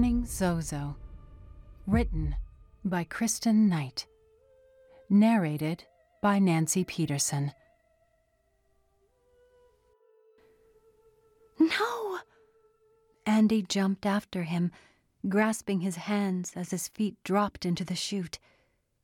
[0.00, 0.96] Burning Zozo.
[1.86, 2.34] Written
[2.82, 4.06] by Kristen Knight.
[5.10, 5.84] Narrated
[6.22, 7.52] by Nancy Peterson.
[11.58, 12.18] No!
[13.26, 14.70] Andy jumped after him,
[15.28, 18.38] grasping his hands as his feet dropped into the chute.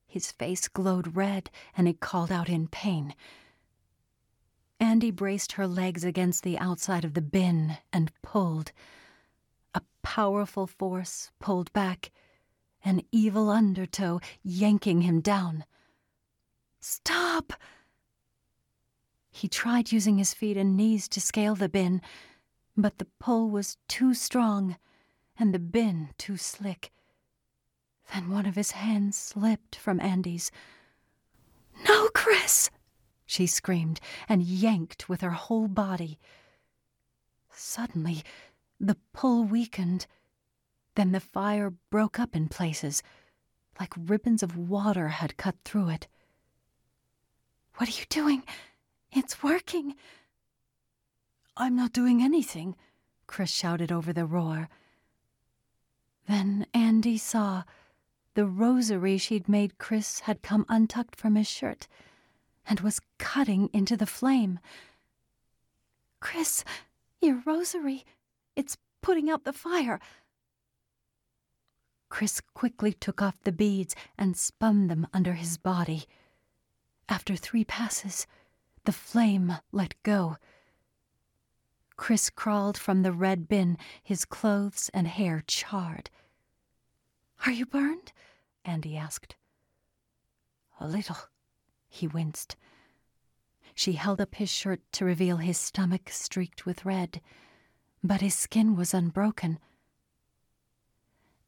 [0.06, 3.15] His face glowed red, and he called out in pain.
[4.81, 8.73] Andy braced her legs against the outside of the bin and pulled.
[10.06, 12.12] Powerful force pulled back,
[12.84, 15.64] an evil undertow yanking him down.
[16.78, 17.52] Stop!
[19.33, 22.00] He tried using his feet and knees to scale the bin,
[22.77, 24.77] but the pull was too strong
[25.36, 26.92] and the bin too slick.
[28.14, 30.53] Then one of his hands slipped from Andy's.
[31.84, 32.70] No, Chris!
[33.27, 36.20] she screamed and yanked with her whole body.
[37.53, 38.22] Suddenly,
[38.80, 40.06] the pull weakened.
[40.94, 43.02] Then the fire broke up in places,
[43.78, 46.08] like ribbons of water had cut through it.
[47.77, 48.42] What are you doing?
[49.12, 49.94] It's working.
[51.56, 52.77] I'm not doing anything,
[53.27, 54.69] Chris shouted over the roar.
[56.28, 57.64] Then Andy saw
[58.34, 61.86] the rosary she'd made Chris had come untucked from his shirt
[62.66, 64.58] and was cutting into the flame.
[66.20, 66.64] Chris,
[67.20, 68.04] your rosary,
[68.57, 70.01] it's putting out the fire.
[72.09, 76.07] Chris quickly took off the beads and spun them under his body.
[77.09, 78.27] After three passes,
[78.84, 80.37] the flame let go.
[81.97, 86.11] Chris crawled from the red bin, his clothes and hair charred.
[87.45, 88.12] Are you burned?
[88.65, 89.37] Andy asked.
[90.81, 91.16] A little.
[91.89, 92.56] He winced.
[93.75, 97.21] She held up his shirt to reveal his stomach streaked with red,
[98.06, 99.59] but his skin was unbroken.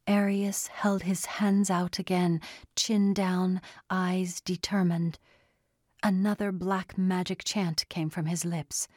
[0.06, 2.40] Arius held his hands out again,
[2.74, 3.60] chin down,
[3.90, 5.18] eyes determined.
[6.02, 8.88] Another black magic chant came from his lips.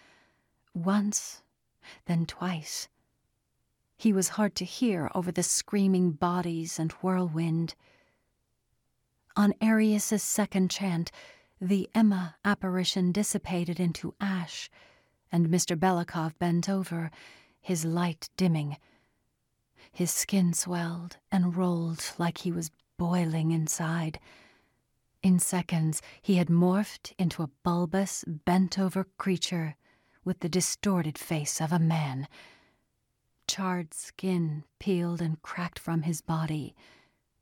[0.73, 1.41] Once,
[2.05, 2.87] then twice.
[3.97, 7.75] He was hard to hear over the screaming bodies and whirlwind.
[9.35, 11.11] On Arius's second chant,
[11.59, 14.69] the Emma apparition dissipated into ash,
[15.31, 15.77] and Mr.
[15.77, 17.11] Belikov bent over,
[17.61, 18.77] his light dimming.
[19.91, 24.19] His skin swelled and rolled like he was boiling inside.
[25.23, 29.75] In seconds, he had morphed into a bulbous, bent over creature
[30.23, 32.27] with the distorted face of a man.
[33.47, 36.75] Charred skin peeled and cracked from his body,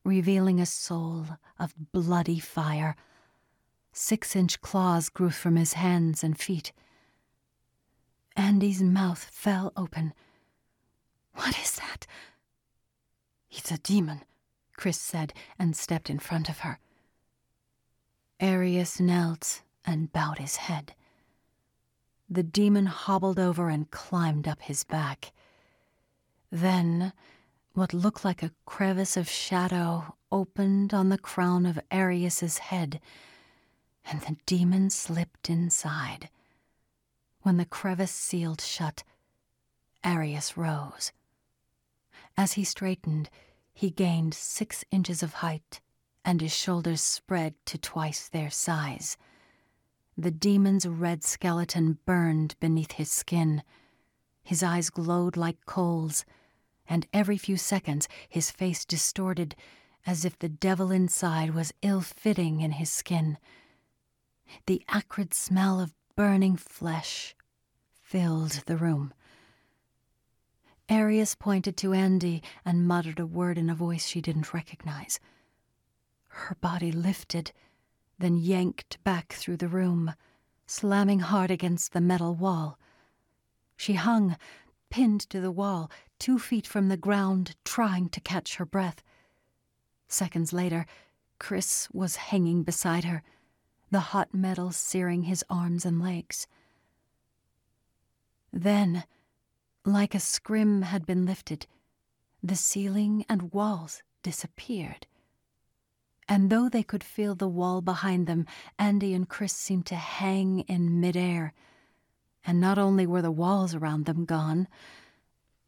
[0.03, 1.25] revealing a soul
[1.58, 2.96] of bloody fire
[3.91, 6.72] Six inch claws grew from his hands and feet.
[8.39, 10.13] Andy's mouth fell open.
[11.33, 12.07] What is that?
[13.51, 14.22] It's a demon,
[14.77, 16.79] Chris said and stepped in front of her.
[18.39, 20.95] Arius knelt and bowed his head.
[22.29, 25.33] The demon hobbled over and climbed up his back.
[26.49, 27.11] Then,
[27.73, 33.01] what looked like a crevice of shadow opened on the crown of Arius's head
[34.09, 36.29] and the demon slipped inside.
[37.49, 39.03] When the crevice sealed shut,
[40.03, 41.11] Arius rose.
[42.37, 43.31] As he straightened,
[43.73, 45.81] he gained six inches of height,
[46.23, 49.17] and his shoulders spread to twice their size.
[50.15, 53.63] The demon's red skeleton burned beneath his skin.
[54.43, 56.25] His eyes glowed like coals,
[56.87, 59.55] and every few seconds his face distorted
[60.05, 63.40] as if the devil inside was ill fitting in his skin
[64.67, 67.35] the acrid smell of burning flesh
[68.09, 69.14] filled the room.
[70.90, 75.20] Arius pointed to Andy and muttered a word in a voice she didn't recognize.
[76.29, 77.52] Her body lifted,
[78.17, 80.16] then yanked back through the room,
[80.66, 82.79] slamming hard against the metal wall.
[83.78, 84.38] She hung,
[84.90, 89.03] pinned to the wall, two feet from the ground, trying to catch her breath.
[90.08, 90.88] Seconds later,
[91.38, 93.22] Chris was hanging beside her
[93.91, 96.47] the hot metal searing his arms and legs.
[98.51, 99.03] Then,
[99.85, 101.67] like a scrim had been lifted,
[102.41, 105.07] the ceiling and walls disappeared.
[106.28, 108.46] And though they could feel the wall behind them,
[108.78, 111.53] Andy and Chris seemed to hang in midair.
[112.46, 114.67] And not only were the walls around them gone,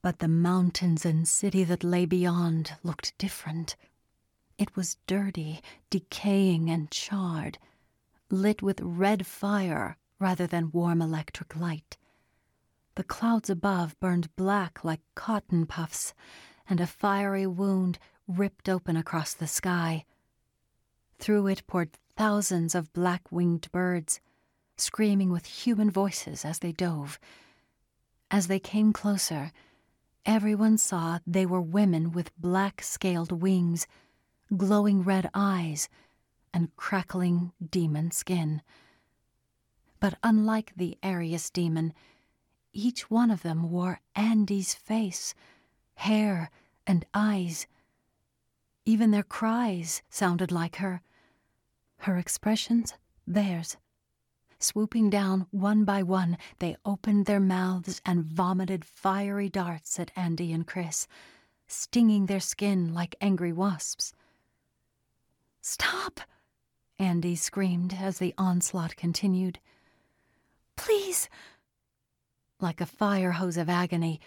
[0.02, 3.76] but the mountains and city that lay beyond looked different.
[4.58, 7.58] It was dirty, decaying, and charred
[8.32, 11.98] lit with red fire rather than warm electric light.
[13.02, 16.14] The clouds above burned black like cotton puffs,
[16.70, 20.06] and a fiery wound ripped open across the sky.
[21.18, 24.20] Through it poured thousands of black winged birds,
[24.78, 27.20] screaming with human voices as they dove.
[28.30, 29.52] As they came closer,
[30.24, 33.88] everyone saw they were women with black scaled wings,
[34.56, 35.90] glowing red eyes,
[36.54, 38.62] and crackling demon skin.
[40.00, 41.94] But unlike the Arius demon,
[42.74, 45.34] each one of them wore Andy's face,
[45.96, 46.50] hair,
[46.88, 47.68] and eyes.
[48.86, 51.02] Even their cries sounded like her.
[52.00, 52.94] Her expressions,
[53.28, 53.78] theirs.
[54.60, 60.54] Swooping down one by one, they opened their mouths and vomited fiery darts at Andy
[60.54, 61.08] and Chris,
[61.68, 64.14] stinging their skin like angry wasps.
[65.62, 66.22] Stop!
[67.00, 69.60] Andy screamed as the onslaught continued.
[70.76, 71.28] Please!
[72.62, 74.22] Like a fire hose of agony,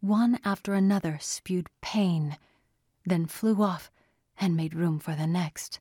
[0.00, 2.36] one after another spewed pain,
[3.06, 3.88] then flew off
[4.36, 5.78] and made room for the next.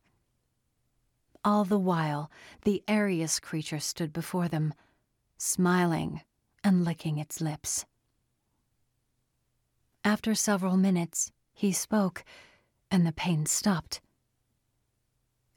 [1.43, 2.29] All the while,
[2.63, 4.75] the Arius creature stood before them,
[5.37, 6.21] smiling
[6.63, 7.85] and licking its lips.
[10.03, 12.23] After several minutes, he spoke,
[12.91, 14.01] and the pain stopped.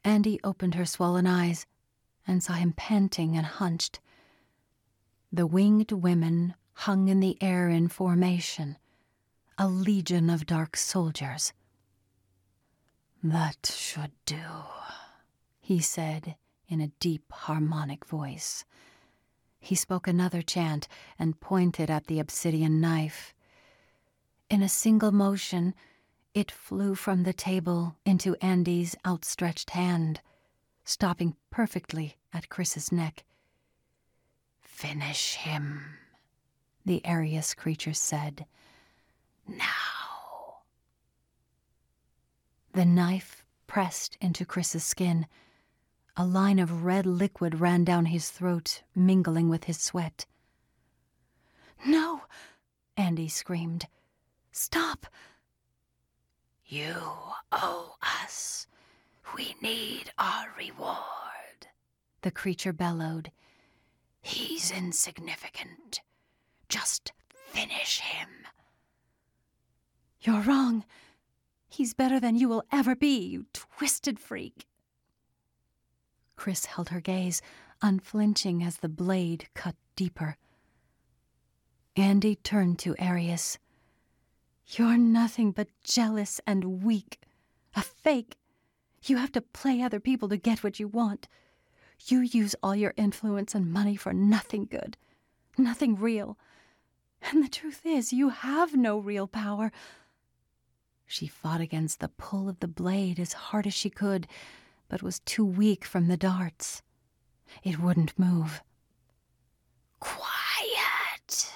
[0.04, 1.66] Andy opened her swollen eyes
[2.26, 4.00] and saw him panting and hunched.
[5.32, 8.76] The winged women hung in the air in formation,
[9.56, 11.52] a legion of dark soldiers.
[13.22, 14.42] That should do,
[15.60, 16.36] he said
[16.68, 18.64] in a deep harmonic voice.
[19.60, 23.32] He spoke another chant and pointed at the obsidian knife.
[24.48, 25.74] In a single motion,
[26.34, 30.22] it flew from the table into Andy's outstretched hand,
[30.84, 33.24] stopping perfectly at Chris's neck.
[34.80, 35.98] Finish him,
[36.86, 38.46] the Arius creature said.
[39.46, 40.62] Now.
[42.72, 45.26] The knife pressed into Chris's skin.
[46.16, 50.24] A line of red liquid ran down his throat, mingling with his sweat.
[51.84, 52.22] No,
[52.96, 53.86] Andy screamed.
[54.50, 55.06] Stop!
[56.64, 56.96] You
[57.52, 58.66] owe us.
[59.36, 61.68] We need our reward,
[62.22, 63.30] the creature bellowed.
[64.70, 66.00] Insignificant.
[66.68, 68.28] Just finish him.
[70.20, 70.84] You're wrong.
[71.68, 74.66] He's better than you will ever be, you twisted freak.
[76.36, 77.42] Chris held her gaze,
[77.82, 80.36] unflinching as the blade cut deeper.
[81.96, 83.58] Andy turned to Arius.
[84.66, 87.20] You're nothing but jealous and weak.
[87.74, 88.36] A fake.
[89.02, 91.28] You have to play other people to get what you want.
[92.06, 94.96] You use all your influence and money for nothing good,
[95.58, 96.38] nothing real.
[97.22, 99.70] And the truth is, you have no real power.
[101.06, 104.26] She fought against the pull of the blade as hard as she could,
[104.88, 106.82] but was too weak from the darts.
[107.62, 108.62] It wouldn't move.
[109.98, 111.52] Quiet!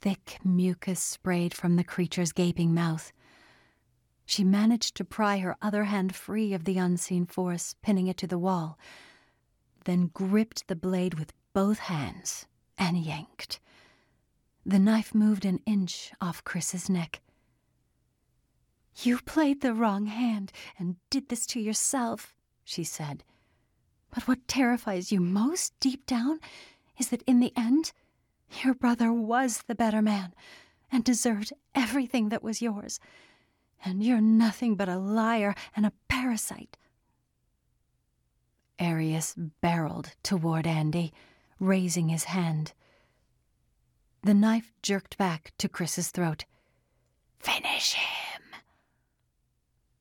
[0.00, 3.12] Thick mucus sprayed from the creature's gaping mouth.
[4.26, 8.26] She managed to pry her other hand free of the unseen force, pinning it to
[8.26, 8.78] the wall,
[9.84, 12.46] then gripped the blade with both hands
[12.78, 13.60] and yanked.
[14.64, 17.20] The knife moved an inch off Chris's neck.
[19.02, 23.24] You played the wrong hand and did this to yourself, she said.
[24.10, 26.38] But what terrifies you most deep down
[26.98, 27.92] is that in the end,
[28.62, 30.32] your brother was the better man
[30.90, 33.00] and deserved everything that was yours.
[33.84, 36.76] And you're nothing but a liar and a parasite.
[38.78, 41.12] Arius barreled toward Andy,
[41.60, 42.72] raising his hand.
[44.22, 46.44] The knife jerked back to Chris's throat.
[47.38, 48.42] Finish him.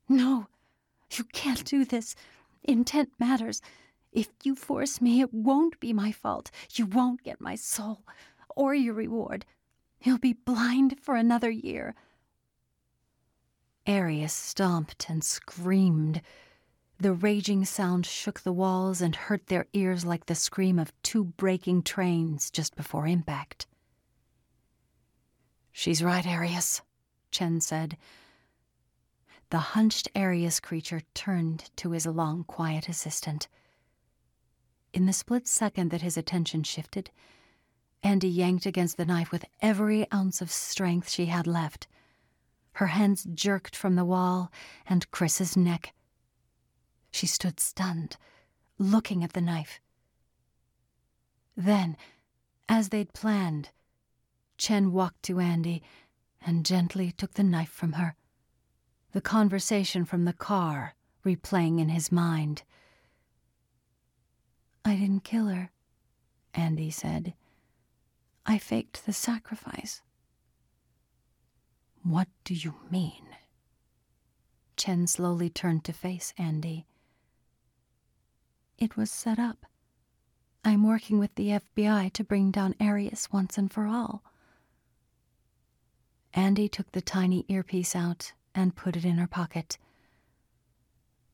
[0.07, 0.47] No,
[1.11, 2.15] you can't do this.
[2.63, 3.61] Intent matters.
[4.11, 6.51] If you force me, it won't be my fault.
[6.73, 8.03] You won't get my soul
[8.55, 9.45] or your reward.
[10.01, 11.95] You'll be blind for another year.
[13.85, 16.21] Arius stomped and screamed.
[16.99, 21.23] The raging sound shook the walls and hurt their ears like the scream of two
[21.25, 23.67] breaking trains just before impact.
[25.71, 26.81] She's right, Arius,
[27.31, 27.97] Chen said.
[29.49, 33.47] The hunched Arius creature turned to his long, quiet assistant.
[34.93, 37.11] In the split second that his attention shifted,
[38.01, 41.87] Andy yanked against the knife with every ounce of strength she had left.
[42.73, 44.51] Her hands jerked from the wall
[44.85, 45.93] and Chris's neck.
[47.11, 48.17] She stood stunned,
[48.79, 49.79] looking at the knife.
[51.55, 51.95] Then,
[52.67, 53.69] as they'd planned,
[54.57, 55.83] Chen walked to Andy
[56.41, 58.15] and gently took the knife from her.
[59.11, 62.63] The conversation from the car replaying in his mind.
[64.83, 65.71] I didn't kill her,
[66.53, 67.35] Andy said.
[68.45, 70.01] I faked the sacrifice.
[72.03, 73.23] What do you mean?
[74.75, 76.85] Chen slowly turned to face Andy.
[78.77, 79.65] It was set up.
[80.65, 84.23] I'm working with the FBI to bring down Arius once and for all.
[86.33, 89.77] Andy took the tiny earpiece out and put it in her pocket.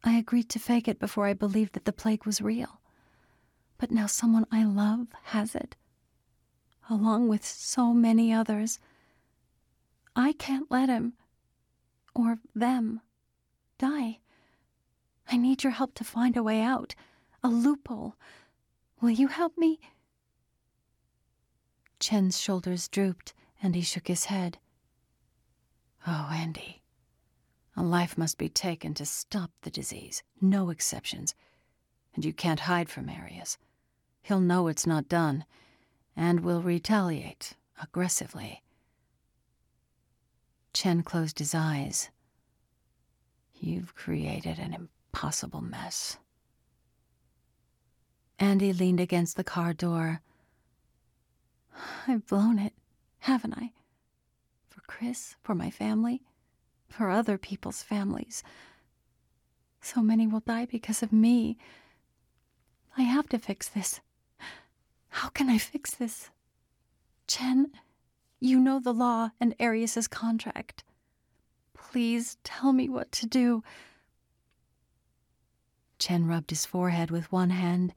[0.03, 2.79] I agreed to fake it before I believed that the plague was real.
[3.77, 5.75] But now someone I love has it,
[6.89, 8.79] along with so many others.
[10.19, 11.13] I can't let him,
[12.13, 12.99] or them,
[13.77, 14.19] die.
[15.31, 16.93] I need your help to find a way out,
[17.41, 18.15] a loophole.
[18.99, 19.79] Will you help me?
[22.01, 23.33] Chen's shoulders drooped,
[23.63, 24.57] and he shook his head.
[26.05, 26.81] Oh, Andy.
[27.77, 31.33] A life must be taken to stop the disease, no exceptions.
[32.13, 33.57] And you can't hide from Arius.
[34.21, 35.45] He'll know it's not done,
[36.13, 38.63] and will retaliate aggressively.
[40.73, 42.09] Chen closed his eyes.
[43.53, 46.17] You've created an impossible mess.
[48.38, 50.21] Andy leaned against the car door.
[52.07, 52.73] I've blown it,
[53.19, 53.73] haven't I?
[54.69, 56.21] For Chris, for my family,
[56.88, 58.43] for other people's families.
[59.81, 61.57] So many will die because of me.
[62.97, 63.99] I have to fix this.
[65.09, 66.29] How can I fix this?
[67.27, 67.71] Chen,
[68.39, 70.84] you know the law and Arius's contract.
[71.74, 73.63] Please tell me what to do.
[75.98, 77.93] Chen rubbed his forehead with one hand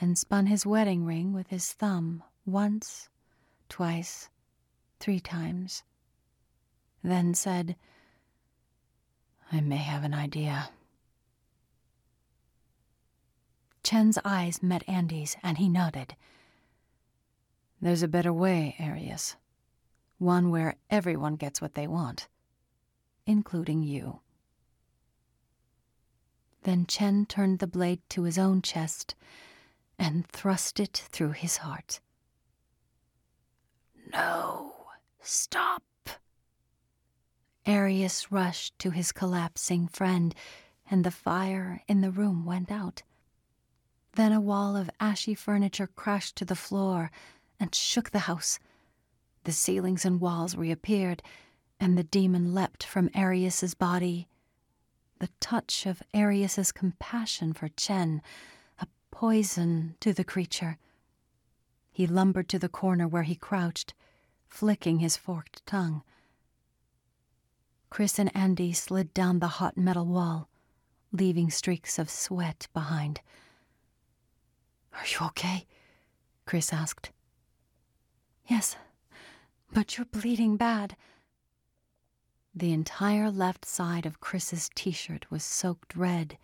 [0.00, 3.08] and spun his wedding ring with his thumb once,
[3.68, 4.28] twice,
[5.00, 5.82] three times.
[7.02, 7.76] Then said,
[9.50, 10.70] I may have an idea.
[13.82, 16.14] Chen's eyes met Andy's, and he nodded.
[17.80, 19.36] There's a better way, Arius.
[20.22, 22.28] One where everyone gets what they want,
[23.26, 24.20] including you.
[26.62, 29.16] Then Chen turned the blade to his own chest
[29.98, 31.98] and thrust it through his heart.
[34.12, 34.72] No,
[35.20, 35.82] stop.
[37.66, 40.36] Arius rushed to his collapsing friend,
[40.88, 43.02] and the fire in the room went out.
[44.14, 47.10] Then a wall of ashy furniture crashed to the floor
[47.58, 48.60] and shook the house.
[49.44, 51.22] The ceilings and walls reappeared,
[51.80, 54.28] and the demon leapt from Arius's body.
[55.18, 58.22] The touch of Arius's compassion for Chen,
[58.78, 60.78] a poison to the creature.
[61.90, 63.94] He lumbered to the corner where he crouched,
[64.46, 66.02] flicking his forked tongue.
[67.90, 70.48] Chris and Andy slid down the hot metal wall,
[71.10, 73.20] leaving streaks of sweat behind.
[74.94, 75.66] Are you okay?
[76.46, 77.10] Chris asked.
[78.46, 78.76] Yes,
[79.72, 80.96] but you're bleeding bad.
[82.54, 86.36] The entire left side of Chris's t shirt was soaked red,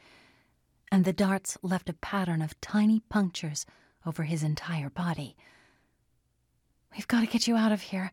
[0.90, 3.66] and the darts left a pattern of tiny punctures
[4.06, 5.36] over his entire body.
[6.94, 8.10] We've got to get you out of here.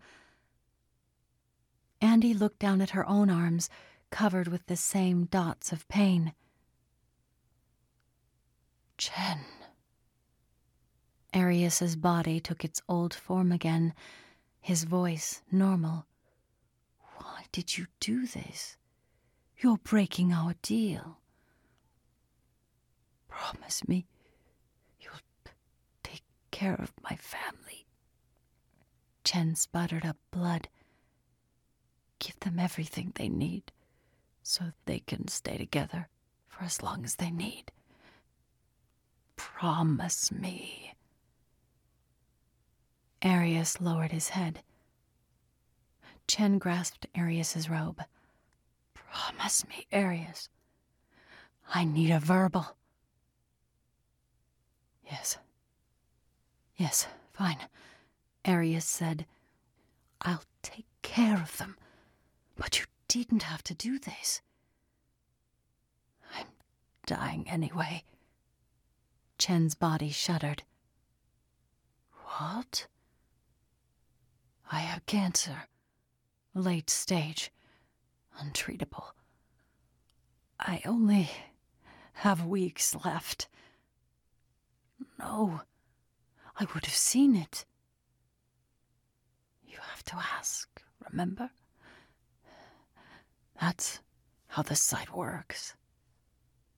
[2.02, 3.70] Andy looked down at her own arms,
[4.12, 6.34] covered with the same dots of pain.
[8.98, 9.40] Chen.
[11.34, 13.94] Arius's body took its old form again,
[14.66, 16.08] his voice normal.
[17.18, 18.78] Why did you do this?
[19.60, 21.20] You're breaking our deal.
[23.28, 24.08] Promise me
[25.00, 25.22] you'll
[26.02, 27.86] take care of my family.
[29.24, 30.68] Chen sputtered up blood.
[32.18, 33.72] Give them everything they need
[34.42, 36.10] so they can stay together
[36.48, 37.72] for as long as they need.
[39.36, 40.85] Promise me.
[43.26, 44.62] Arius lowered his head.
[46.28, 48.04] Chen grasped Arius's robe.
[48.94, 50.48] Promise me, Arius.
[51.74, 52.78] I need a verbal.
[55.10, 55.40] Yes.
[56.78, 57.58] Yes, fine,
[58.46, 59.26] Arius said.
[60.22, 61.78] I'll take care of them.
[62.56, 64.42] But you didn't have to do this.
[66.38, 66.48] I'm
[67.08, 68.04] dying anyway.
[69.40, 70.62] Chen's body shuddered.
[72.38, 72.86] What?
[74.72, 75.68] I have cancer.
[76.54, 77.52] Late stage.
[78.40, 79.12] Untreatable.
[80.60, 81.30] I only
[82.14, 83.48] have weeks left.
[85.20, 85.62] No,
[86.60, 87.66] I would have seen it.
[89.66, 91.50] You have to ask, remember?
[93.60, 94.00] That's
[94.48, 95.76] how the site works.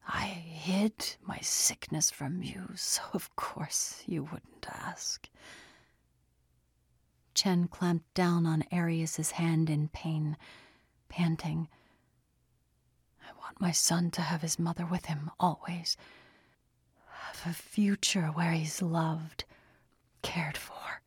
[0.08, 5.29] I hid my sickness from you, so of course you wouldn't ask.
[7.38, 10.38] Chen clamped down on Arius's hand in pain,
[11.08, 11.67] panting.
[13.22, 15.96] I want my son to have his mother with him always.
[17.06, 19.46] Have a future where he's loved,
[20.24, 21.03] cared for.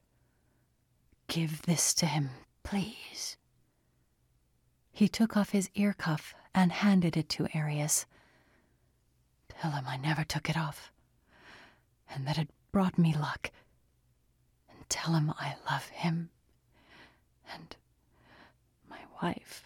[1.26, 2.30] Give this to him,
[2.62, 3.36] please.
[4.92, 8.06] He took off his ear cuff and handed it to Arius.
[9.48, 10.92] Tell him I never took it off,
[12.08, 13.50] and that it brought me luck.
[14.90, 16.28] Tell him I love him
[17.50, 17.74] and
[18.88, 19.64] my wife.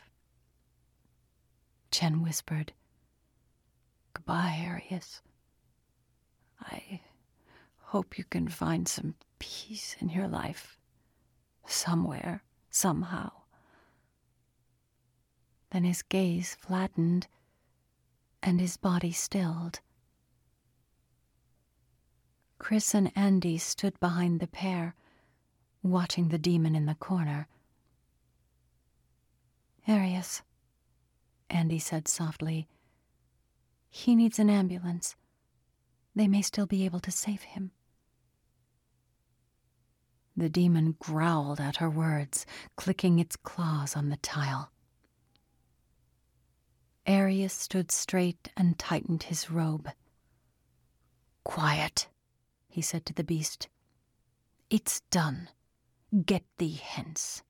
[1.90, 2.72] Chen whispered.
[4.12, 5.22] Goodbye, Arius.
[6.60, 7.00] I
[7.78, 10.78] hope you can find some peace in your life.
[11.66, 13.32] Somewhere, somehow.
[15.70, 17.26] Then his gaze flattened
[18.42, 19.80] and his body stilled.
[22.58, 24.94] Chris and Andy stood behind the pair,
[25.84, 27.46] watching the demon in the corner.
[29.86, 30.42] Arius,
[31.50, 32.66] Andy said softly,
[33.90, 35.14] he needs an ambulance.
[36.16, 37.70] They may still be able to save him.
[40.36, 42.44] The demon growled at her words,
[42.76, 44.72] clicking its claws on the tile.
[47.06, 49.90] Arius stood straight and tightened his robe.
[51.44, 52.08] Quiet,
[52.68, 53.68] he said to the beast.
[54.70, 55.50] It's done.
[56.22, 57.42] Get thee hence.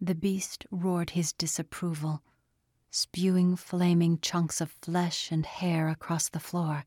[0.00, 2.22] The beast roared his disapproval,
[2.90, 6.86] spewing flaming chunks of flesh and hair across the floor.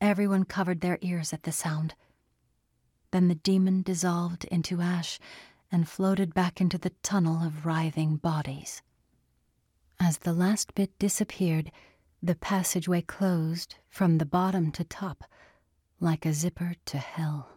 [0.00, 1.94] Everyone covered their ears at the sound.
[3.10, 5.18] Then the demon dissolved into ash
[5.70, 8.80] and floated back into the tunnel of writhing bodies.
[10.00, 11.70] As the last bit disappeared,
[12.22, 15.24] the passageway closed from the bottom to top,
[16.00, 17.53] like a zipper to hell.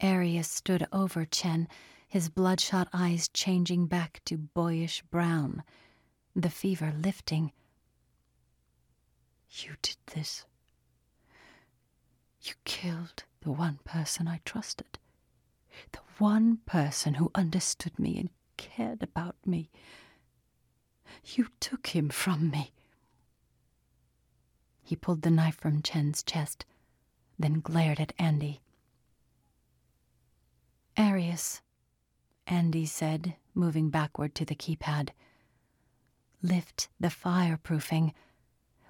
[0.00, 1.68] Arius stood over Chen,
[2.06, 5.62] his bloodshot eyes changing back to boyish brown,
[6.34, 7.52] the fever lifting.
[9.48, 10.44] You did this.
[12.42, 14.98] You killed the one person I trusted.
[15.92, 19.70] The one person who understood me and cared about me.
[21.24, 22.72] You took him from me.
[24.82, 26.64] He pulled the knife from Chen's chest,
[27.38, 28.60] then glared at Andy.
[30.96, 31.60] Arius,
[32.46, 35.10] Andy said, moving backward to the keypad.
[36.42, 38.12] Lift the fireproofing.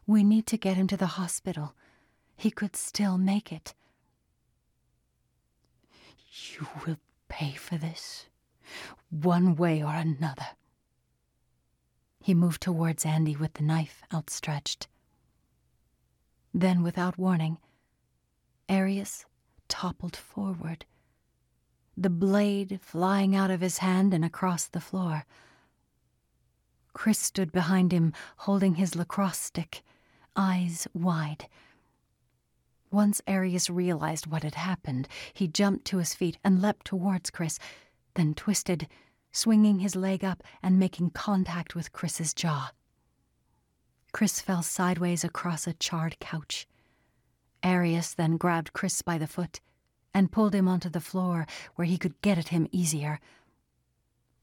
[0.07, 1.75] We need to get him to the hospital.
[2.37, 3.75] He could still make it.
[6.53, 8.27] You will pay for this,
[9.11, 10.47] one way or another.
[12.23, 14.89] He moved towards Andy with the knife outstretched.
[16.53, 17.59] Then, without warning,
[18.69, 19.25] Arius
[19.69, 20.85] toppled forward,
[21.97, 25.25] the blade flying out of his hand and across the floor.
[26.93, 29.83] Chris stood behind him, holding his lacrosse stick,
[30.35, 31.49] eyes wide.
[32.91, 37.59] Once Arius realized what had happened, he jumped to his feet and leapt towards Chris,
[38.15, 38.89] then twisted,
[39.33, 42.71] swinging his leg up and making contact with Chris's jaw.
[44.13, 46.67] Chris fell sideways across a charred couch.
[47.63, 49.61] Arius then grabbed Chris by the foot
[50.17, 53.21] and pulled him onto the floor where he could get at him easier.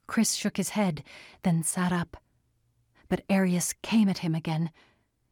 [0.06, 1.04] Chris shook his head,
[1.42, 2.16] then sat up.
[3.10, 4.70] But Arius came at him again,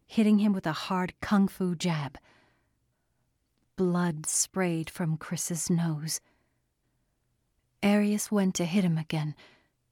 [0.07, 2.17] hitting him with a hard kung fu jab.
[3.75, 6.21] Blood sprayed from Chris's nose.
[7.83, 9.35] Arius went to hit him again,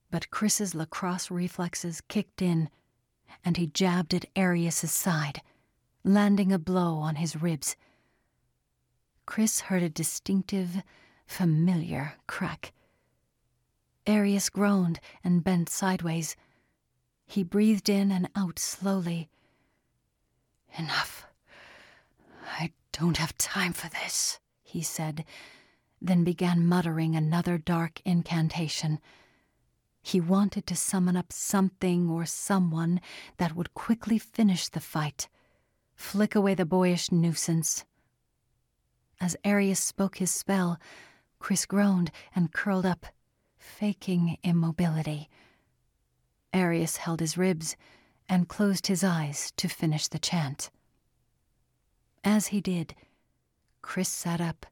[0.09, 2.71] but Chris's lacrosse reflexes kicked in,
[3.45, 5.43] and he jabbed at Arius's side,
[6.03, 7.75] landing a blow on his ribs.
[9.39, 10.83] Chris heard a distinctive,
[11.25, 12.73] familiar crack.
[14.05, 16.35] Arius groaned and bent sideways.
[17.25, 19.29] He breathed in and out slowly.
[20.77, 21.25] Enough.
[22.59, 25.23] I don't have time for this, he said,
[26.01, 28.99] then began muttering another dark incantation.
[30.01, 32.99] He wanted to summon up something or someone
[33.37, 35.29] that would quickly finish the fight,
[35.95, 37.85] flick away the boyish nuisance.
[39.21, 40.79] As Arius spoke his spell,
[41.39, 43.05] Chris groaned and curled up,
[43.57, 45.29] faking immobility.
[46.53, 47.75] Arius held his ribs
[48.29, 50.69] and closed his eyes to finish the chant.
[52.23, 52.95] As he did,
[53.81, 54.65] Chris sat up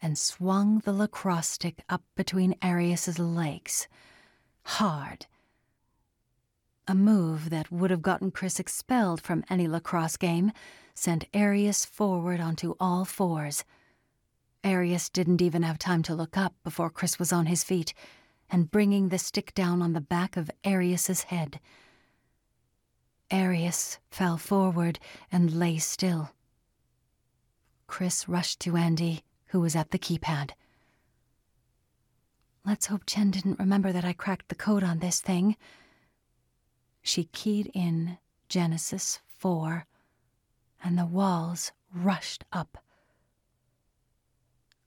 [0.00, 3.88] and swung the lacrosse stick up between Arius's legs,
[4.64, 5.26] hard.
[6.88, 10.50] A move that would have gotten Chris expelled from any lacrosse game
[10.94, 13.64] sent Arius forward onto all fours.
[14.64, 17.94] Arius didn't even have time to look up before Chris was on his feet
[18.48, 21.58] and bringing the stick down on the back of Arius's head.
[23.30, 24.98] Arius fell forward
[25.30, 26.30] and lay still.
[27.86, 30.52] Chris rushed to Andy, who was at the keypad.
[32.64, 35.56] Let's hope Chen didn't remember that I cracked the code on this thing.
[37.02, 39.86] She keyed in Genesis 4,
[40.84, 42.78] and the walls rushed up.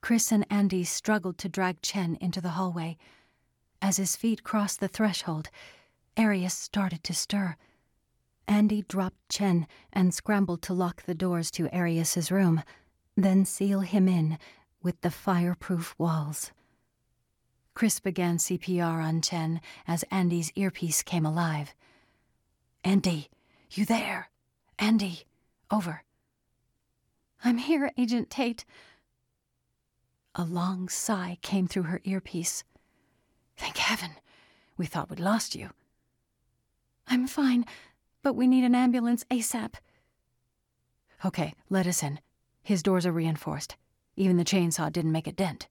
[0.06, 2.96] Chris and Andy struggled to drag Chen into the hallway.
[3.82, 5.50] As his feet crossed the threshold,
[6.15, 7.56] Arius started to stir.
[8.48, 12.62] Andy dropped Chen and scrambled to lock the doors to Arius's room,
[13.18, 14.38] then seal him in
[14.84, 16.52] with the fireproof walls.
[17.74, 21.74] Chris began CPR on Chen as Andy's earpiece came alive.
[22.84, 23.30] Andy,
[23.72, 24.30] you there?
[24.78, 25.24] Andy,
[25.72, 26.04] over.
[27.44, 28.65] I'm here, Agent Tate.
[30.36, 32.63] A long sigh came through her earpiece.
[33.58, 34.12] Thank heaven.
[34.78, 35.69] We thought we'd lost you.
[37.08, 37.65] I'm fine
[38.26, 39.76] but we need an ambulance ASAP.
[41.24, 42.19] Okay, let us in.
[42.63, 43.78] His doors are reinforced.
[44.15, 45.67] Even the chainsaw didn't make a dent.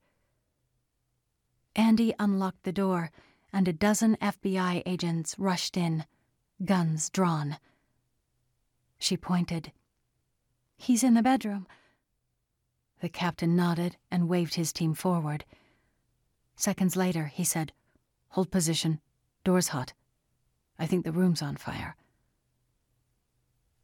[1.75, 3.11] Andy unlocked the door,
[3.53, 6.05] and a dozen FBI agents rushed in,
[6.65, 7.59] guns drawn.
[9.01, 9.73] She pointed.
[10.77, 11.67] He's in the bedroom.
[13.05, 15.45] The captain nodded and waved his team forward.
[16.57, 17.75] Seconds later, he said,
[18.31, 18.99] Hold position.
[19.45, 19.93] Door's hot.
[20.79, 21.97] I think the room's on fire.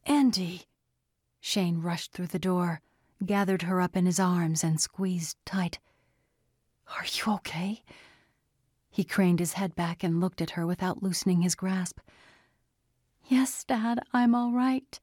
[0.06, 0.62] Andy!
[1.38, 2.80] Shane rushed through the door,
[3.22, 5.80] gathered her up in his arms, and squeezed tight.
[6.96, 7.82] Are you okay?
[8.88, 12.00] He craned his head back and looked at her without loosening his grasp.
[13.26, 14.98] Yes, Dad, I'm all right.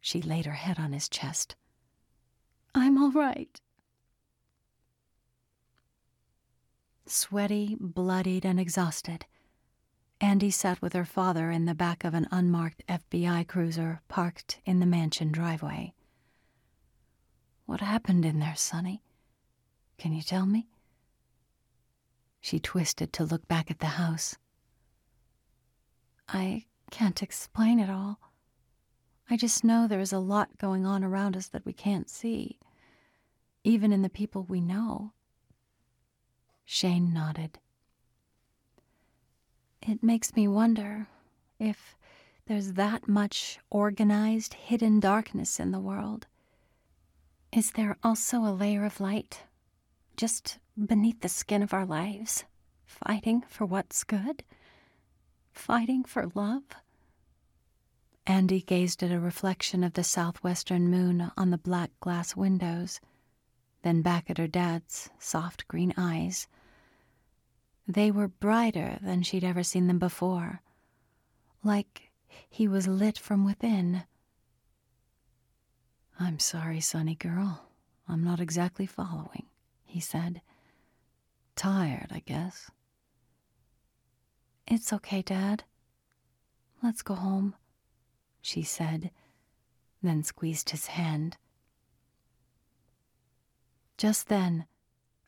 [0.00, 1.56] She laid her head on his chest.
[2.78, 3.60] I'm all right.
[7.06, 9.26] Sweaty, bloodied, and exhausted,
[10.20, 14.78] Andy sat with her father in the back of an unmarked FBI cruiser parked in
[14.78, 15.92] the mansion driveway.
[17.66, 19.02] What happened in there, Sonny?
[19.98, 20.68] Can you tell me?
[22.40, 24.36] She twisted to look back at the house.
[26.28, 28.20] I can't explain it all.
[29.28, 32.58] I just know there is a lot going on around us that we can't see,
[33.64, 35.12] even in the people we know.
[36.64, 37.58] Shane nodded.
[39.82, 41.06] It makes me wonder
[41.58, 41.96] if
[42.46, 46.26] there's that much organized, hidden darkness in the world.
[47.52, 49.44] Is there also a layer of light
[50.16, 52.44] just beneath the skin of our lives,
[52.84, 54.42] fighting for what's good?
[55.52, 56.64] Fighting for love?
[58.26, 63.00] Andy gazed at a reflection of the southwestern moon on the black glass windows,
[63.82, 66.46] then back at her dad's soft green eyes.
[67.86, 70.62] They were brighter than she'd ever seen them before,
[71.64, 72.10] like
[72.48, 74.04] he was lit from within.
[76.20, 77.66] I'm sorry, Sonny girl.
[78.08, 79.46] I'm not exactly following,
[79.84, 80.42] he said.
[81.56, 82.70] Tired, I guess.
[84.66, 85.64] It's okay, Dad.
[86.82, 87.54] Let's go home,
[88.40, 89.10] she said,
[90.02, 91.36] then squeezed his hand.
[93.98, 94.64] Just then,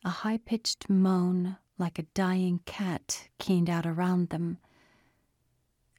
[0.05, 4.59] a high pitched moan like a dying cat keened out around them.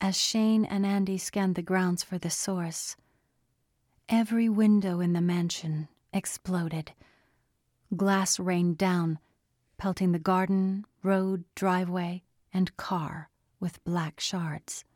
[0.01, 2.97] As Shane and Andy scanned the grounds for the source,
[4.09, 6.93] every window in the mansion exploded.
[7.95, 9.19] Glass rained down,
[9.77, 12.23] pelting the garden, road, driveway,
[12.55, 13.29] and car
[13.61, 14.87] with black shards.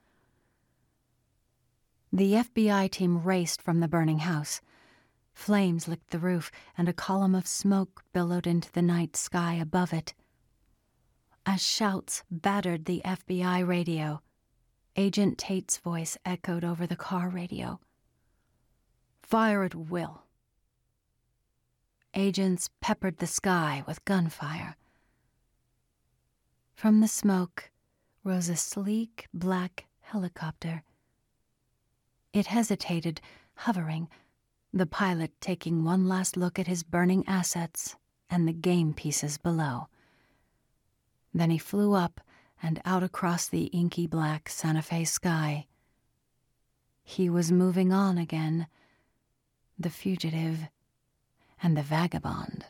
[2.11, 4.63] The FBI team raced from the burning house.
[5.37, 9.93] Flames licked the roof, and a column of smoke billowed into the night sky above
[9.93, 10.15] it.
[11.45, 14.23] As shouts battered the FBI radio,
[14.97, 17.79] Agent Tate's voice echoed over the car radio.
[19.23, 20.23] Fire at will.
[22.15, 24.75] Agents peppered the sky with gunfire.
[26.75, 27.71] From the smoke
[28.25, 30.83] rose a sleek black helicopter.
[32.33, 33.21] It hesitated,
[33.55, 34.09] hovering,
[34.77, 37.97] the pilot taking one last look at his burning assets
[38.29, 39.89] and the game pieces below.
[41.33, 42.21] Then he flew up
[42.63, 45.67] and out across the inky black Santa Fe sky.
[47.03, 48.67] He was moving on again,
[49.79, 50.69] the fugitive
[51.63, 52.67] and the vagabond.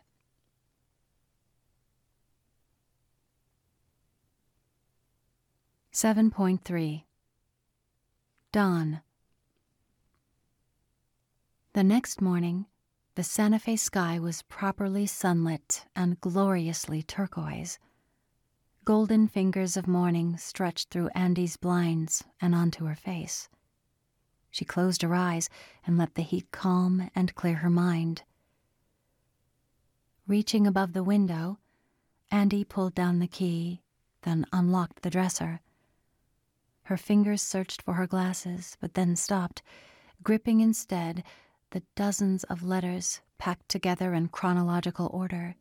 [5.92, 7.02] 7.3
[8.52, 9.00] Dawn.
[11.76, 12.64] The next morning,
[13.16, 17.78] the Santa Fe sky was properly sunlit and gloriously turquoise.
[18.86, 23.50] Golden fingers of morning stretched through Andy's blinds and onto her face.
[24.50, 25.50] She closed her eyes
[25.86, 28.22] and let the heat calm and clear her mind.
[30.26, 31.58] Reaching above the window,
[32.30, 33.82] Andy pulled down the key,
[34.22, 35.60] then unlocked the dresser.
[36.84, 39.60] Her fingers searched for her glasses, but then stopped,
[40.22, 41.22] gripping instead
[41.70, 45.56] the dozens of letters packed together in chronological order.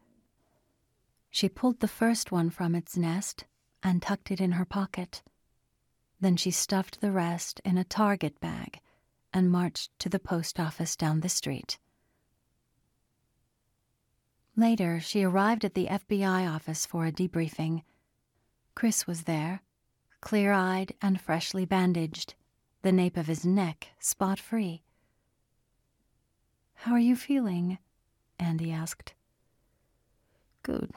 [1.30, 3.46] She pulled the first one from its nest
[3.84, 5.22] and tucked it in her pocket.
[6.22, 8.80] Then she stuffed the rest in a Target bag
[9.34, 11.78] and marched to the post office down the street.
[14.56, 17.84] Later, she arrived at the FBI office for a debriefing.
[18.74, 19.62] Chris was there,
[20.22, 22.36] clear eyed and freshly bandaged,
[22.82, 24.85] the nape of his neck spot free.
[26.76, 27.80] How are you feeling?
[28.40, 29.14] Andy asked.
[30.64, 30.92] Good.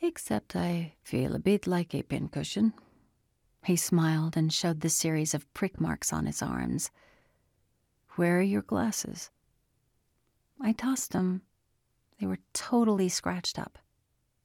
[0.00, 2.74] Except I feel a bit like a pincushion.
[3.64, 6.90] He smiled and showed the series of prick marks on his arms.
[8.16, 9.30] Where are your glasses?
[10.60, 11.42] I tossed them.
[12.20, 13.78] They were totally scratched up.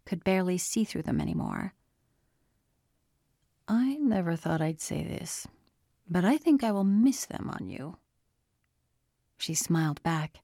[0.06, 1.74] Could barely see through them anymore.
[3.68, 5.48] I never thought I'd say this,
[6.10, 7.98] but I think I will miss them on you.
[9.42, 10.44] She smiled back.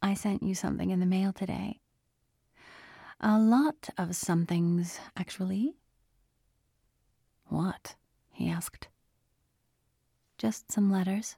[0.00, 1.80] I sent you something in the mail today.
[3.20, 5.74] A lot of somethings, actually.
[7.48, 7.94] What?
[8.30, 8.88] he asked.
[10.38, 11.36] Just some letters.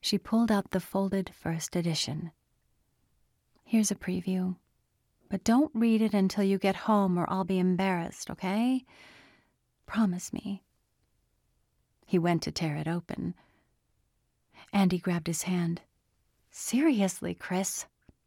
[0.00, 2.32] She pulled out the folded first edition.
[3.62, 4.56] Here's a preview.
[5.30, 8.84] But don't read it until you get home or I'll be embarrassed, okay?
[9.86, 10.64] Promise me.
[12.04, 13.36] He went to tear it open.
[14.72, 15.80] Andy grabbed his hand.
[16.50, 17.86] Seriously, Chris.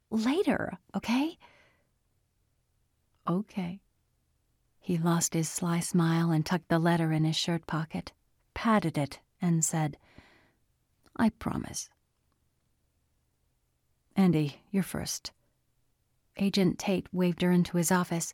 [0.10, 1.38] Later, okay?
[3.28, 3.80] Okay.
[4.80, 8.12] He lost his sly smile and tucked the letter in his shirt pocket,
[8.54, 9.98] patted it, and said,
[11.16, 11.90] I promise.
[14.16, 15.32] Andy, you're first.
[16.38, 18.34] Agent Tate waved her into his office.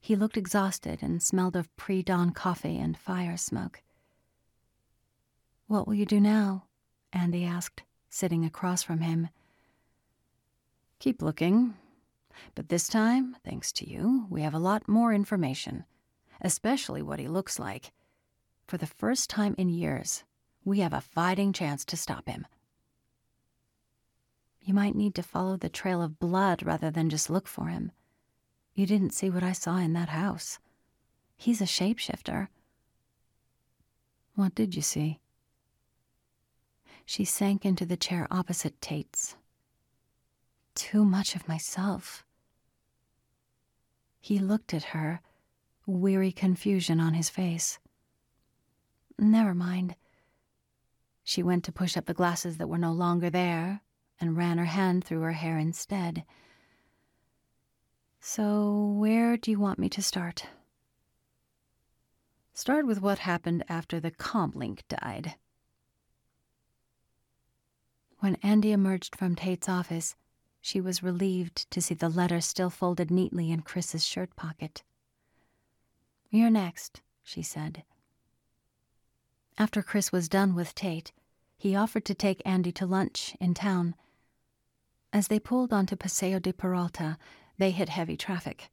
[0.00, 3.82] He looked exhausted and smelled of pre dawn coffee and fire smoke.
[5.66, 6.64] What will you do now?
[7.12, 9.28] Andy asked, sitting across from him.
[10.98, 11.74] Keep looking.
[12.54, 15.84] But this time, thanks to you, we have a lot more information,
[16.40, 17.92] especially what he looks like.
[18.66, 20.24] For the first time in years,
[20.64, 22.46] we have a fighting chance to stop him.
[24.60, 27.90] You might need to follow the trail of blood rather than just look for him.
[28.74, 30.58] You didn't see what I saw in that house.
[31.36, 32.48] He's a shapeshifter.
[34.34, 35.20] What did you see?
[37.08, 39.34] She sank into the chair opposite Tate's.
[40.74, 42.22] Too much of myself.
[44.20, 45.22] He looked at her,
[45.86, 47.78] weary confusion on his face.
[49.18, 49.96] Never mind.
[51.24, 53.80] She went to push up the glasses that were no longer there
[54.20, 56.24] and ran her hand through her hair instead.
[58.20, 60.44] So, where do you want me to start?
[62.52, 65.36] Start with what happened after the comlink died.
[68.20, 70.16] When Andy emerged from Tate's office,
[70.60, 74.82] she was relieved to see the letter still folded neatly in Chris's shirt pocket.
[76.30, 77.84] You're next, she said.
[79.56, 81.12] After Chris was done with Tate,
[81.56, 83.94] he offered to take Andy to lunch in town.
[85.12, 87.18] As they pulled onto Paseo de Peralta,
[87.56, 88.70] they hit heavy traffic.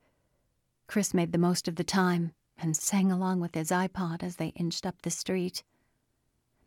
[0.88, 4.50] Chris made the most of the time and sang along with his iPod as they
[4.56, 5.64] inched up the street.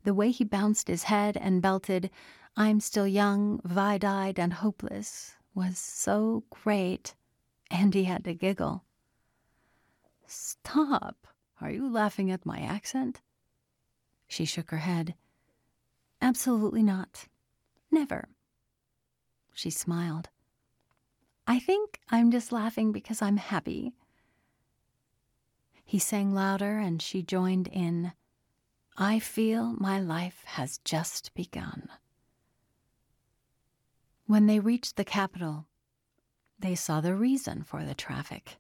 [0.05, 2.11] The way he bounced his head and belted,
[2.61, 7.14] I'm still young, wide eyed, and hopeless, was so great,
[7.71, 8.83] Andy had to giggle.
[10.27, 11.29] Stop!
[11.61, 13.21] Are you laughing at my accent?
[14.27, 15.14] She shook her head.
[16.21, 17.29] Absolutely not.
[17.92, 18.29] Never.
[19.55, 20.29] She smiled.
[21.47, 23.92] I think I'm just laughing because I'm happy.
[25.85, 28.14] He sang louder and she joined in.
[28.97, 31.88] I feel my life has just begun.
[34.29, 35.64] When they reached the capital,
[36.59, 38.59] they saw the reason for the traffic.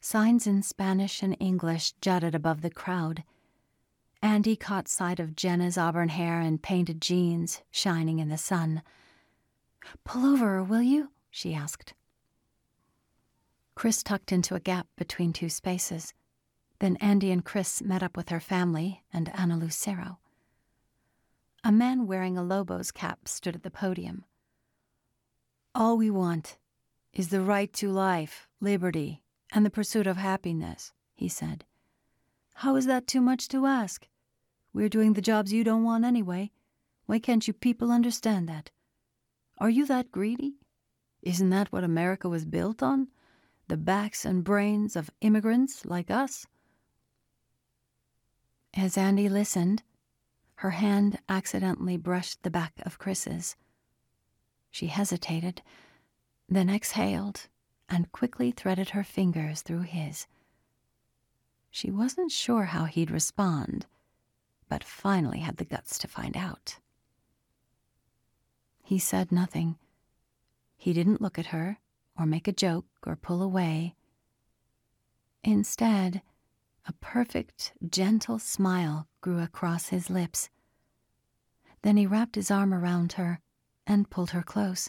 [0.00, 3.24] Signs in Spanish and English jutted above the crowd.
[4.22, 8.82] Andy caught sight of Jenna's auburn hair and painted jeans shining in the sun.
[10.04, 11.10] Pull over, will you?
[11.28, 11.92] she asked.
[13.74, 16.14] Chris tucked into a gap between two spaces.
[16.78, 20.18] Then Andy and Chris met up with her family and Ana Lucero.
[21.64, 24.24] A man wearing a Lobo's cap stood at the podium.
[25.74, 26.58] All we want
[27.12, 31.64] is the right to life, liberty, and the pursuit of happiness, he said.
[32.54, 34.08] How is that too much to ask?
[34.72, 36.50] We're doing the jobs you don't want anyway.
[37.06, 38.70] Why can't you people understand that?
[39.58, 40.56] Are you that greedy?
[41.22, 43.08] Isn't that what America was built on?
[43.68, 46.46] The backs and brains of immigrants like us?
[48.74, 49.82] As Andy listened,
[50.56, 53.56] her hand accidentally brushed the back of Chris's.
[54.70, 55.62] She hesitated,
[56.48, 57.48] then exhaled
[57.88, 60.26] and quickly threaded her fingers through his.
[61.70, 63.86] She wasn't sure how he'd respond,
[64.68, 66.78] but finally had the guts to find out.
[68.82, 69.76] He said nothing.
[70.76, 71.78] He didn't look at her,
[72.18, 73.94] or make a joke, or pull away.
[75.44, 76.22] Instead,
[76.86, 80.48] a perfect, gentle smile grew across his lips.
[81.82, 83.40] Then he wrapped his arm around her
[83.90, 84.88] and pulled her close.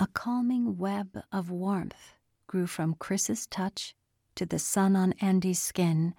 [0.00, 2.14] A calming web of warmth
[2.48, 3.94] grew from Chris's touch
[4.34, 6.14] to the sun on Andy's skin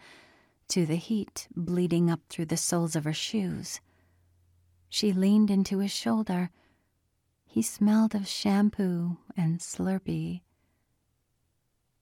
[0.70, 3.82] to the heat bleeding up through the soles of her shoes.
[4.88, 6.50] She leaned into his shoulder.
[7.46, 10.44] He smelled of shampoo and Slurpee.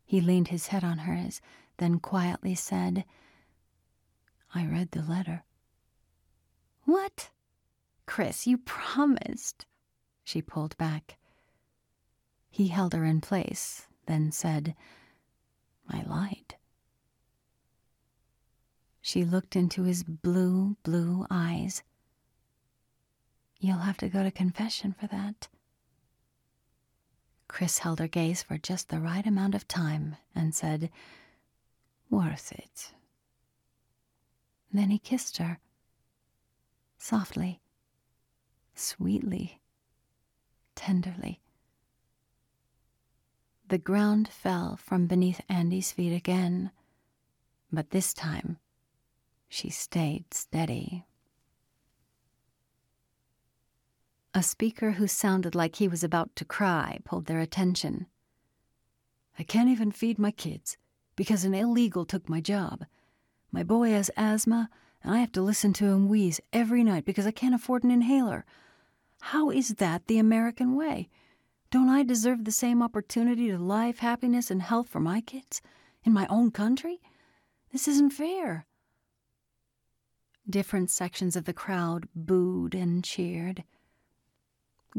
[0.06, 1.41] He leaned his head on hers,
[1.77, 3.06] then quietly said,
[4.53, 5.45] I read the letter.
[6.84, 7.32] What?
[8.05, 9.65] Chris, you promised.
[10.23, 11.17] She pulled back.
[12.49, 14.75] He held her in place, then said,
[15.89, 16.55] I lied.
[19.01, 21.83] She looked into his blue, blue eyes.
[23.59, 25.47] You'll have to go to confession for that.
[27.47, 30.89] Chris held her gaze for just the right amount of time and said,
[32.09, 32.93] Worth it.
[34.71, 35.59] Then he kissed her.
[36.97, 37.62] Softly,
[38.75, 39.62] sweetly,
[40.75, 41.41] tenderly.
[43.69, 46.71] The ground fell from beneath Andy's feet again,
[47.71, 48.57] but this time
[49.47, 51.05] she stayed steady.
[54.33, 58.07] A speaker who sounded like he was about to cry pulled their attention.
[59.38, 60.77] I can't even feed my kids
[61.15, 62.86] because an illegal took my job.
[63.51, 64.69] My boy has asthma,
[65.03, 67.91] and I have to listen to him wheeze every night because I can't afford an
[67.91, 68.45] inhaler.
[69.21, 71.09] How is that the American way?
[71.71, 75.61] Don't I deserve the same opportunity to life, happiness, and health for my kids
[76.03, 77.01] in my own country?
[77.71, 78.65] This isn't fair.
[80.49, 83.63] Different sections of the crowd booed and cheered.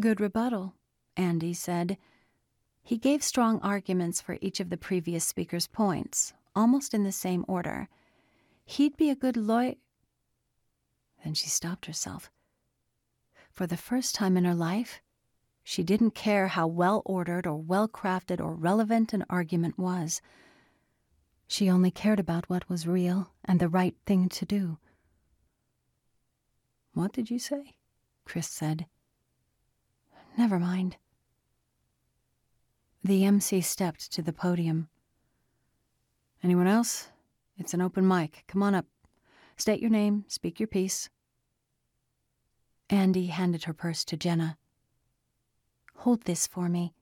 [0.00, 0.74] Good rebuttal,
[1.16, 1.96] Andy said.
[2.82, 7.44] He gave strong arguments for each of the previous speaker's points, almost in the same
[7.46, 7.88] order.
[8.64, 9.74] He'd be a good lawyer.
[11.24, 12.30] Then she stopped herself.
[13.50, 15.00] For the first time in her life,
[15.62, 20.20] she didn't care how well ordered or well crafted or relevant an argument was.
[21.48, 24.78] She only cared about what was real and the right thing to do.
[26.92, 27.74] What did you say?
[28.26, 28.86] Chris said.
[30.36, 30.98] Never mind.
[33.02, 34.88] The MC stepped to the podium.
[36.42, 37.08] Anyone else?
[37.56, 38.44] It's an open mic.
[38.46, 38.86] Come on up.
[39.56, 41.08] State your name, speak your piece.
[42.90, 44.58] Andy handed her purse to Jenna.
[45.98, 46.94] Hold this for me.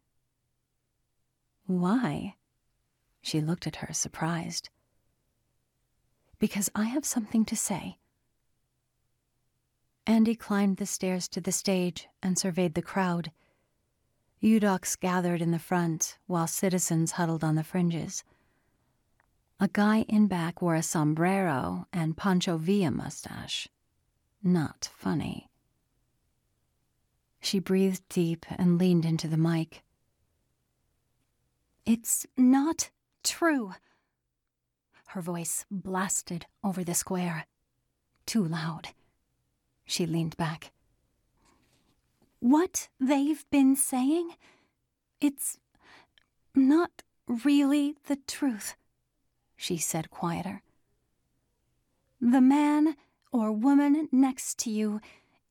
[1.66, 2.36] Why?
[3.20, 4.68] She looked at her, surprised.
[6.38, 7.98] Because I have something to say.
[10.06, 13.30] Andy climbed the stairs to the stage and surveyed the crowd.
[14.42, 18.24] UDOCs gathered in the front while citizens huddled on the fringes.
[19.60, 23.68] A guy in back wore a sombrero and Pancho Villa mustache.
[24.42, 25.48] Not funny.
[27.42, 29.82] She breathed deep and leaned into the mic.
[31.84, 32.90] It's not
[33.24, 33.74] true.
[35.08, 37.46] Her voice blasted over the square.
[38.26, 38.90] Too loud.
[39.84, 40.70] She leaned back.
[42.38, 44.30] What they've been saying?
[45.20, 45.58] It's
[46.54, 48.76] not really the truth,
[49.56, 50.62] she said quieter.
[52.20, 52.96] The man
[53.32, 55.00] or woman next to you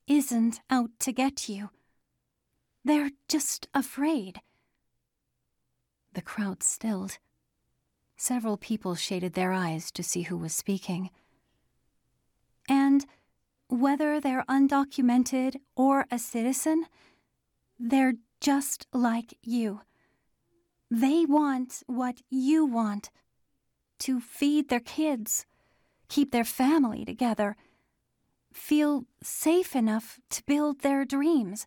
[0.08, 1.70] isn't out to get you.
[2.84, 4.42] They're just afraid.
[6.14, 7.20] The crowd stilled.
[8.18, 11.10] Several people shaded their eyes to see who was speaking.
[12.68, 13.06] And
[13.68, 16.86] whether they're undocumented or a citizen,
[17.80, 19.82] they're just like you.
[20.90, 23.10] They want what you want
[24.00, 25.46] to feed their kids,
[26.10, 27.56] keep their family together,
[28.52, 31.66] feel safe enough to build their dreams.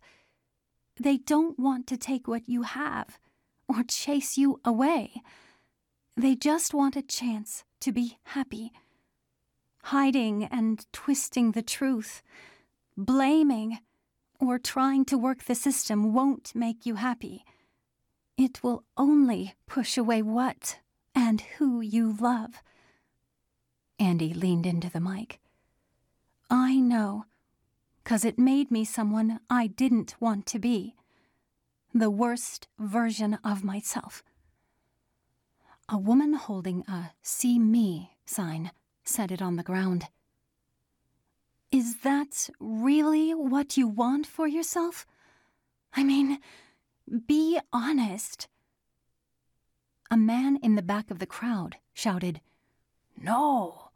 [0.99, 3.19] They don't want to take what you have
[3.67, 5.21] or chase you away.
[6.15, 8.71] They just want a chance to be happy.
[9.83, 12.23] Hiding and twisting the truth,
[12.95, 13.79] blaming,
[14.39, 17.43] or trying to work the system won't make you happy.
[18.37, 20.79] It will only push away what
[21.13, 22.61] and who you love.
[23.99, 25.39] Andy leaned into the mic.
[26.49, 27.25] I know,
[28.05, 30.95] 'cause it made me someone I didn't want to be.
[31.93, 34.23] The worst version of myself.
[35.89, 38.71] A woman holding a See Me sign
[39.03, 40.07] set it on the ground.
[41.71, 45.05] Is that really what you want for yourself?
[45.93, 46.39] I mean,
[47.27, 48.47] be honest.
[50.11, 52.39] A man in the back of the crowd shouted,
[53.17, 53.89] No.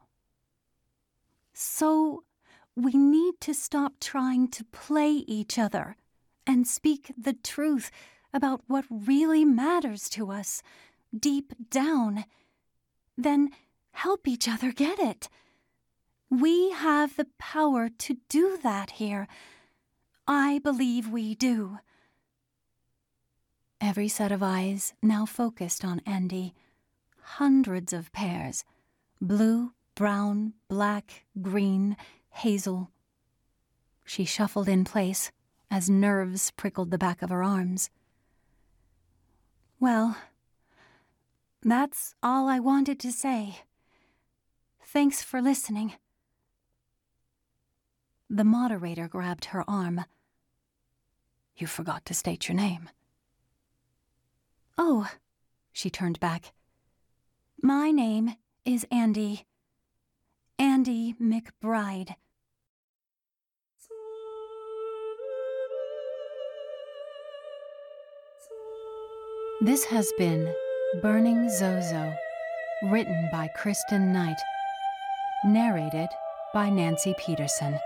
[1.53, 2.23] So,
[2.83, 5.95] we need to stop trying to play each other
[6.47, 7.91] and speak the truth
[8.33, 10.63] about what really matters to us
[11.17, 12.25] deep down.
[13.17, 13.49] Then
[13.91, 15.29] help each other get it.
[16.29, 19.27] We have the power to do that here.
[20.27, 21.79] I believe we do.
[23.81, 26.53] Every set of eyes now focused on Andy.
[27.21, 28.63] Hundreds of pairs
[29.21, 31.97] blue, brown, black, green,
[32.39, 32.89] hazel.
[34.05, 35.31] She shuffled in place
[35.69, 37.89] as nerves prickled the back of her arms.
[39.79, 40.17] Well,
[41.61, 43.59] that's all I wanted to say.
[44.83, 45.93] Thanks for listening.
[48.29, 50.05] The moderator grabbed her arm.
[51.55, 52.89] You forgot to state your name.
[54.77, 55.09] Oh,
[55.73, 56.53] she turned back.
[57.61, 59.45] My name is Andy.
[60.57, 62.15] Andy McBride.
[69.61, 70.55] This has been
[71.01, 72.13] Burning Zozo,
[72.83, 74.37] written by Kristen Knight,
[75.43, 76.07] narrated
[76.53, 77.77] by Nancy Peterson.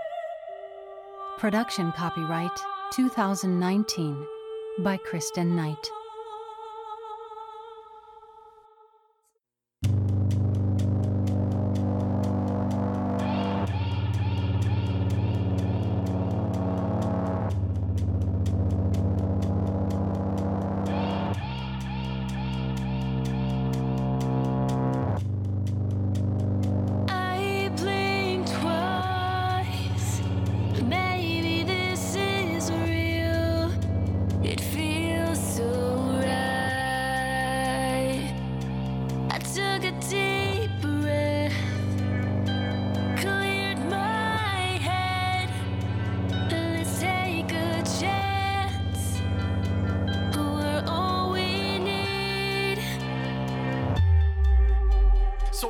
[1.36, 2.56] Production copyright
[2.92, 4.24] 2019
[4.84, 5.90] by Kristen Knight.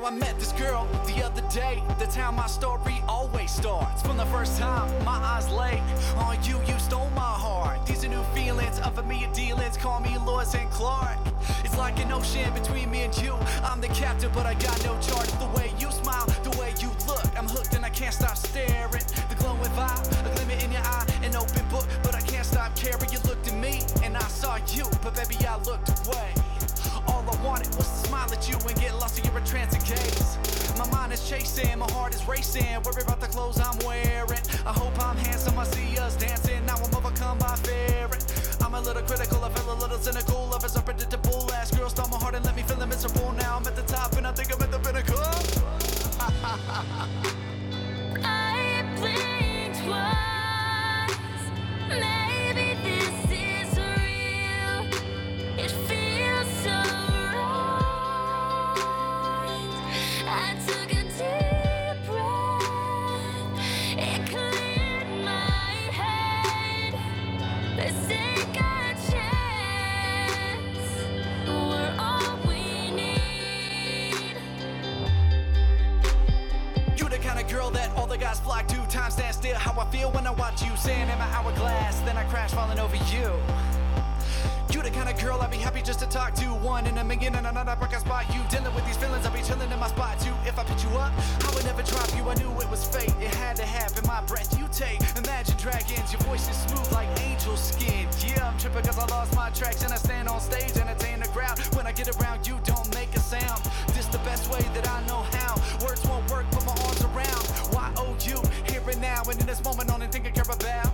[0.05, 1.83] I met this girl the other day.
[1.99, 4.03] That's how my story always starts.
[4.03, 5.81] From the first time my eyes lay
[6.19, 7.87] on you, you stole my heart.
[7.87, 9.79] These are new feelings of immediate dealings.
[9.79, 11.17] Call me Lois and Clark.
[11.65, 13.35] It's like an ocean between me and you.
[13.63, 15.31] I'm the captain, but I got no charge.
[15.41, 19.05] The way you smile, the way you look, I'm hooked and I can't stop staring.
[19.31, 22.77] The glowing vibe, a glimmer in your eye, an open book, but I can't stop
[22.77, 23.11] caring.
[23.11, 26.44] You looked at me and I saw you, but baby I looked away.
[27.55, 30.37] Wanted was to smile at you and get lost in your entrancing gaze.
[30.77, 32.67] My mind is chasing, my heart is racing.
[32.83, 34.43] Worry about the clothes I'm wearing.
[34.67, 36.67] I hope I'm handsome, I see us dancing.
[36.67, 38.11] Now I'm overcome by fear.
[38.61, 40.49] I'm a little critical, I feel a little cynical.
[40.51, 41.49] Love is unpredictable.
[41.53, 43.31] Ask girl stole my heart and let me feel miserable.
[43.39, 45.15] Now I'm at the top and I think I'm at the pinnacle.
[48.25, 50.25] I blinked twice.
[78.35, 78.97] That all the guys flock to.
[78.97, 79.57] Time stands still.
[79.57, 82.01] How I feel when I watch you sand in my hourglass.
[82.01, 83.33] Then I crash falling over you.
[84.73, 86.47] You the kind of girl I'd be happy just to talk to.
[86.47, 88.41] One in a million and another break I spot you.
[88.51, 90.35] Dealing with these feelings, I'll be chilling in my spot too.
[90.47, 91.13] If I picked you up,
[91.47, 92.29] I would never drop you.
[92.29, 93.15] I knew it was fate.
[93.21, 94.03] It had to happen.
[94.07, 94.99] My breath you take.
[95.17, 96.13] Imagine dragons.
[96.13, 98.09] Your voice is smooth like angel skin.
[98.27, 101.29] Yeah, I'm tripping cause I lost my tracks and I stand on stage, entertain the
[101.29, 101.59] crowd.
[101.77, 103.63] When I get around, you don't make a sound.
[103.95, 105.55] This the best way that I know how.
[105.87, 106.47] Words won't work,
[109.05, 110.93] now and in this moment, only thing I care about.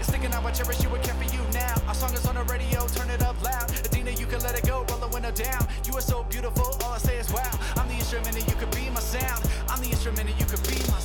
[0.00, 1.74] is thinking how I cherish you and care for you now.
[1.88, 3.66] Our song is on the radio, turn it up loud.
[3.86, 5.62] Adina, you can let it go, roll the window down.
[5.86, 7.54] You are so beautiful, all I say is wow.
[7.76, 9.40] I'm the instrument and you could be my sound.
[9.70, 10.95] I'm the instrument and you could be my